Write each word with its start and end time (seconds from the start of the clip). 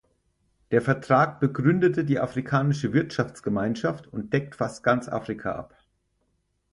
Der 0.71 0.81
Vertrag 0.81 1.39
begründete 1.39 2.03
die 2.03 2.19
Afrikanische 2.19 2.91
Wirtschaftsgemeinschaft 2.91 4.07
und 4.07 4.33
deckt 4.33 4.55
fast 4.55 4.81
ganz 4.81 5.07
Afrika 5.07 5.51
ab. 5.53 5.75